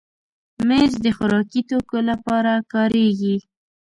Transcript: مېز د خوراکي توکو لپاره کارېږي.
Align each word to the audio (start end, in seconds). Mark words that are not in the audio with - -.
مېز 0.67 0.91
د 1.05 1.07
خوراکي 1.15 1.61
توکو 1.69 1.97
لپاره 2.09 2.51
کارېږي. 2.73 3.35